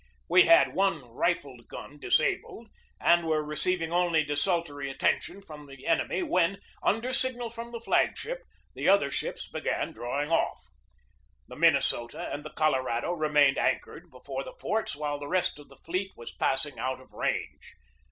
[0.27, 2.69] We had one rifled gun disabled,
[2.99, 6.57] and were receiving only desultory attention from the THE BATTLE OF FORT FISHER 131 enemy
[6.81, 8.41] when, under signal from the flag ship,
[8.73, 10.63] the other ships began drawing off.
[11.47, 15.69] The Minnesota and the Colorado remained an chored before the forts while the rest of
[15.69, 17.75] the fleet was passing out of range.